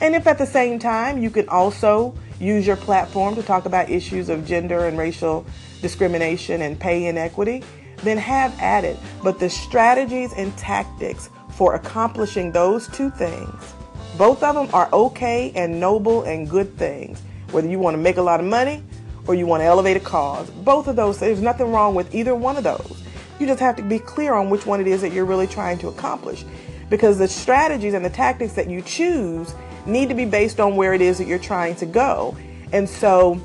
And 0.01 0.15
if 0.15 0.27
at 0.27 0.39
the 0.39 0.47
same 0.47 0.79
time 0.79 1.23
you 1.23 1.31
can 1.31 1.49
also 1.49 2.17
use 2.39 2.67
your 2.67 2.77
platform 2.77 3.35
to 3.37 3.43
talk 3.43 3.67
about 3.67 3.91
issues 3.91 4.29
of 4.29 4.47
gender 4.47 4.87
and 4.87 4.99
racial 4.99 5.47
discrimination 5.83 6.63
and 6.63 6.79
pay 6.79 7.07
inequity, 7.07 7.63
then 8.03 8.19
have 8.19 8.59
at 8.61 8.85
it. 8.85 8.99
But 9.23 9.39
the 9.39 9.49
strategies 9.49 10.33
and 10.35 10.57
tactics 10.57 11.31
for 11.51 11.75
accomplishing 11.75 12.53
those 12.53 12.89
two 12.89 13.11
things 13.11 13.75
both 14.17 14.43
of 14.43 14.55
them 14.55 14.69
are 14.73 14.89
okay 14.93 15.53
and 15.55 15.79
noble 15.79 16.23
and 16.23 16.49
good 16.49 16.77
things. 16.79 17.21
Whether 17.51 17.69
you 17.69 17.79
want 17.79 17.95
to 17.95 17.99
make 17.99 18.17
a 18.17 18.23
lot 18.23 18.41
of 18.41 18.47
money 18.47 18.83
or 19.27 19.35
you 19.35 19.47
want 19.47 19.61
to 19.61 19.65
elevate 19.65 19.97
a 19.97 20.01
cause, 20.01 20.49
both 20.51 20.89
of 20.89 20.97
those, 20.97 21.19
there's 21.19 21.43
nothing 21.43 21.71
wrong 21.71 21.95
with 21.95 22.15
either 22.15 22.35
one 22.35 22.57
of 22.57 22.65
those. 22.65 23.03
You 23.39 23.47
just 23.47 23.61
have 23.61 23.77
to 23.77 23.83
be 23.83 23.99
clear 23.99 24.33
on 24.33 24.49
which 24.49 24.65
one 24.65 24.81
it 24.81 24.87
is 24.87 25.03
that 25.03 25.13
you're 25.13 25.27
really 25.27 25.47
trying 25.47 25.77
to 25.79 25.89
accomplish. 25.89 26.45
Because 26.89 27.19
the 27.19 27.29
strategies 27.29 27.93
and 27.93 28.05
the 28.05 28.11
tactics 28.11 28.55
that 28.55 28.71
you 28.71 28.81
choose 28.81 29.55
need 29.87 30.09
to 30.09 30.15
be 30.15 30.25
based 30.25 30.61
on 30.61 30.77
where 30.77 30.95
it 30.95 31.01
is 31.01 31.19
that 31.19 31.27
you're 31.27 31.39
trying 31.39 31.77
to 31.77 31.87
go. 31.87 32.37
And 32.73 32.89
so 32.89 33.41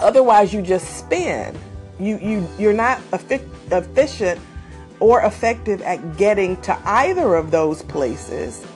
otherwise 0.00 0.52
you 0.52 0.62
just 0.62 0.98
spin. 0.98 1.56
You 1.98 2.18
you 2.18 2.48
you're 2.58 2.74
not 2.74 3.00
efficient 3.12 4.40
or 5.00 5.22
effective 5.22 5.82
at 5.82 6.16
getting 6.16 6.60
to 6.62 6.78
either 6.84 7.34
of 7.34 7.50
those 7.50 7.82
places 7.82 8.66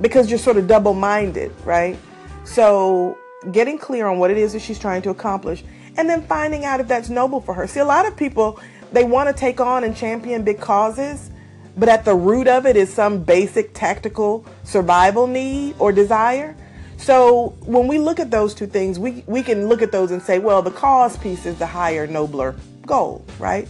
because 0.00 0.30
you're 0.30 0.38
sort 0.38 0.56
of 0.56 0.66
double 0.66 0.94
minded, 0.94 1.52
right? 1.64 1.98
So 2.44 3.18
getting 3.52 3.78
clear 3.78 4.06
on 4.06 4.18
what 4.18 4.30
it 4.30 4.36
is 4.36 4.52
that 4.52 4.60
she's 4.60 4.78
trying 4.78 5.02
to 5.02 5.10
accomplish 5.10 5.64
and 5.96 6.08
then 6.08 6.22
finding 6.22 6.64
out 6.64 6.80
if 6.80 6.88
that's 6.88 7.08
noble 7.08 7.40
for 7.40 7.54
her. 7.54 7.66
See, 7.66 7.80
a 7.80 7.84
lot 7.84 8.06
of 8.06 8.16
people, 8.16 8.60
they 8.92 9.04
want 9.04 9.28
to 9.28 9.34
take 9.34 9.60
on 9.60 9.84
and 9.84 9.96
champion 9.96 10.42
big 10.42 10.60
causes, 10.60 11.30
but 11.76 11.88
at 11.88 12.04
the 12.04 12.14
root 12.14 12.48
of 12.48 12.66
it 12.66 12.76
is 12.76 12.92
some 12.92 13.22
basic 13.22 13.72
tactical 13.72 14.44
survival 14.66 15.26
need 15.26 15.76
or 15.78 15.92
desire. 15.92 16.54
So 16.98 17.56
when 17.60 17.86
we 17.86 17.98
look 17.98 18.18
at 18.20 18.30
those 18.30 18.54
two 18.54 18.66
things, 18.66 18.98
we, 18.98 19.22
we 19.26 19.42
can 19.42 19.68
look 19.68 19.80
at 19.80 19.92
those 19.92 20.10
and 20.10 20.20
say, 20.20 20.38
well, 20.38 20.60
the 20.60 20.70
cause 20.70 21.16
piece 21.16 21.46
is 21.46 21.58
the 21.58 21.66
higher, 21.66 22.06
nobler 22.06 22.56
goal, 22.84 23.24
right? 23.38 23.68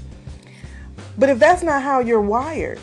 But 1.19 1.29
if 1.29 1.39
that's 1.39 1.63
not 1.63 1.83
how 1.83 2.01
you're 2.01 2.21
wired, 2.21 2.81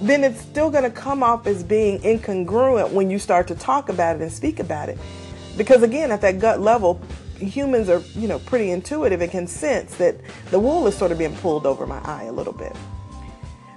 then 0.00 0.22
it's 0.22 0.40
still 0.40 0.70
going 0.70 0.84
to 0.84 0.90
come 0.90 1.22
off 1.22 1.46
as 1.46 1.62
being 1.62 1.98
incongruent 2.00 2.92
when 2.92 3.10
you 3.10 3.18
start 3.18 3.48
to 3.48 3.54
talk 3.54 3.88
about 3.88 4.16
it 4.16 4.22
and 4.22 4.32
speak 4.32 4.60
about 4.60 4.88
it. 4.88 4.98
Because 5.56 5.82
again, 5.82 6.12
at 6.12 6.20
that 6.20 6.38
gut 6.38 6.60
level, 6.60 7.00
humans 7.38 7.88
are, 7.88 8.00
you 8.14 8.28
know, 8.28 8.38
pretty 8.40 8.70
intuitive 8.70 9.20
and 9.20 9.30
can 9.30 9.46
sense 9.46 9.96
that 9.96 10.16
the 10.50 10.58
wool 10.58 10.86
is 10.86 10.96
sort 10.96 11.10
of 11.10 11.18
being 11.18 11.34
pulled 11.36 11.66
over 11.66 11.86
my 11.86 11.98
eye 12.04 12.24
a 12.24 12.32
little 12.32 12.52
bit. 12.52 12.76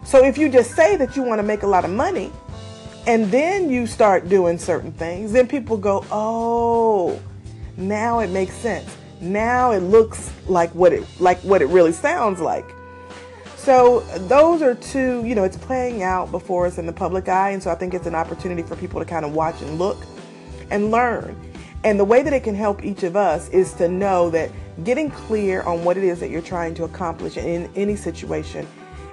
So 0.03 0.23
if 0.23 0.37
you 0.37 0.49
just 0.49 0.75
say 0.75 0.95
that 0.97 1.15
you 1.15 1.23
want 1.23 1.39
to 1.39 1.43
make 1.43 1.63
a 1.63 1.67
lot 1.67 1.85
of 1.85 1.91
money 1.91 2.31
and 3.07 3.31
then 3.31 3.69
you 3.69 3.87
start 3.87 4.29
doing 4.29 4.57
certain 4.57 4.91
things, 4.91 5.31
then 5.31 5.47
people 5.47 5.77
go, 5.77 6.05
"Oh, 6.11 7.19
now 7.77 8.19
it 8.19 8.29
makes 8.29 8.53
sense. 8.55 8.89
Now 9.19 9.71
it 9.71 9.79
looks 9.79 10.31
like 10.47 10.71
what 10.71 10.93
it 10.93 11.03
like 11.19 11.39
what 11.41 11.61
it 11.61 11.67
really 11.67 11.93
sounds 11.93 12.39
like." 12.39 12.65
So 13.57 13.99
those 14.27 14.63
are 14.63 14.73
two, 14.73 15.23
you 15.23 15.35
know, 15.35 15.43
it's 15.43 15.57
playing 15.57 16.01
out 16.01 16.31
before 16.31 16.65
us 16.65 16.79
in 16.79 16.87
the 16.87 16.93
public 16.93 17.29
eye. 17.29 17.51
And 17.51 17.61
so 17.61 17.69
I 17.69 17.75
think 17.75 17.93
it's 17.93 18.07
an 18.07 18.15
opportunity 18.15 18.63
for 18.63 18.75
people 18.75 18.99
to 18.99 19.05
kind 19.05 19.23
of 19.23 19.35
watch 19.35 19.61
and 19.61 19.77
look 19.77 19.97
and 20.71 20.89
learn. 20.89 21.35
And 21.83 21.99
the 21.99 22.05
way 22.05 22.23
that 22.23 22.33
it 22.33 22.43
can 22.43 22.55
help 22.55 22.83
each 22.83 23.03
of 23.03 23.15
us 23.15 23.49
is 23.49 23.73
to 23.73 23.87
know 23.87 24.31
that 24.31 24.49
getting 24.83 25.11
clear 25.11 25.61
on 25.61 25.83
what 25.83 25.95
it 25.95 26.03
is 26.03 26.19
that 26.21 26.31
you're 26.31 26.41
trying 26.41 26.73
to 26.75 26.85
accomplish 26.85 27.37
in 27.37 27.69
any 27.75 27.95
situation 27.95 28.67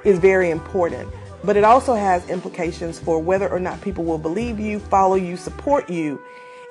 is 0.04 0.18
very 0.18 0.50
important. 0.50 1.08
But 1.44 1.56
it 1.56 1.64
also 1.64 1.94
has 1.94 2.28
implications 2.28 2.98
for 2.98 3.20
whether 3.20 3.48
or 3.48 3.60
not 3.60 3.80
people 3.80 4.04
will 4.04 4.18
believe 4.18 4.58
you, 4.58 4.78
follow 4.78 5.14
you, 5.14 5.36
support 5.36 5.88
you 5.88 6.20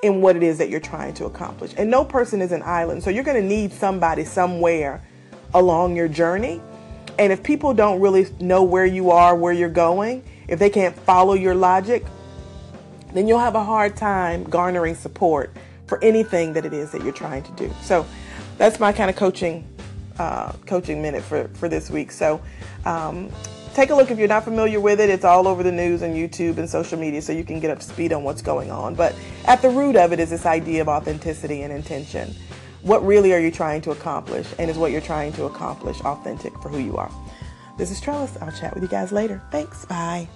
in 0.02 0.20
what 0.20 0.36
it 0.36 0.42
is 0.42 0.58
that 0.58 0.68
you're 0.68 0.78
trying 0.78 1.14
to 1.14 1.24
accomplish. 1.24 1.74
And 1.76 1.90
no 1.90 2.04
person 2.04 2.40
is 2.42 2.52
an 2.52 2.62
island. 2.62 3.02
So 3.02 3.10
you're 3.10 3.24
going 3.24 3.40
to 3.40 3.48
need 3.48 3.72
somebody 3.72 4.24
somewhere 4.24 5.02
along 5.54 5.96
your 5.96 6.08
journey 6.08 6.60
and 7.18 7.32
if 7.32 7.42
people 7.42 7.74
don't 7.74 8.00
really 8.00 8.28
know 8.38 8.62
where 8.62 8.86
you 8.86 9.10
are, 9.10 9.34
where 9.34 9.52
you're 9.52 9.68
going, 9.68 10.22
if 10.46 10.58
they 10.58 10.70
can't 10.70 10.94
follow 10.94 11.34
your 11.34 11.54
logic, 11.54 12.06
then 13.12 13.26
you'll 13.26 13.40
have 13.40 13.56
a 13.56 13.64
hard 13.64 13.96
time 13.96 14.44
garnering 14.44 14.94
support 14.94 15.54
for 15.86 16.02
anything 16.02 16.52
that 16.52 16.64
it 16.64 16.72
is 16.72 16.92
that 16.92 17.02
you're 17.02 17.12
trying 17.12 17.42
to 17.42 17.52
do. 17.52 17.72
So 17.82 18.06
that's 18.56 18.78
my 18.78 18.92
kind 18.92 19.10
of 19.10 19.16
coaching 19.16 19.66
uh, 20.18 20.52
coaching 20.66 21.00
minute 21.00 21.22
for, 21.22 21.48
for 21.54 21.68
this 21.68 21.90
week. 21.90 22.10
So 22.10 22.40
um, 22.84 23.30
take 23.74 23.90
a 23.90 23.94
look 23.94 24.10
if 24.10 24.18
you're 24.18 24.28
not 24.28 24.44
familiar 24.44 24.80
with 24.80 25.00
it. 25.00 25.10
It's 25.10 25.24
all 25.24 25.46
over 25.48 25.62
the 25.62 25.72
news 25.72 26.02
and 26.02 26.14
YouTube 26.14 26.58
and 26.58 26.68
social 26.68 26.98
media, 26.98 27.22
so 27.22 27.32
you 27.32 27.44
can 27.44 27.60
get 27.60 27.70
up 27.70 27.80
to 27.80 27.84
speed 27.84 28.12
on 28.12 28.24
what's 28.24 28.42
going 28.42 28.70
on. 28.70 28.94
But 28.94 29.14
at 29.46 29.62
the 29.62 29.70
root 29.70 29.96
of 29.96 30.12
it 30.12 30.20
is 30.20 30.30
this 30.30 30.46
idea 30.46 30.82
of 30.82 30.88
authenticity 30.88 31.62
and 31.62 31.72
intention 31.72 32.34
what 32.82 33.04
really 33.04 33.32
are 33.32 33.38
you 33.38 33.50
trying 33.50 33.80
to 33.82 33.90
accomplish? 33.90 34.46
And 34.58 34.70
is 34.70 34.78
what 34.78 34.92
you're 34.92 35.00
trying 35.00 35.32
to 35.34 35.44
accomplish 35.44 36.00
authentic 36.00 36.56
for 36.60 36.68
who 36.68 36.78
you 36.78 36.96
are? 36.96 37.10
This 37.76 37.90
is 37.90 38.00
Trellis. 38.00 38.36
I'll 38.40 38.52
chat 38.52 38.74
with 38.74 38.82
you 38.82 38.88
guys 38.88 39.12
later. 39.12 39.42
Thanks. 39.50 39.84
Bye. 39.84 40.28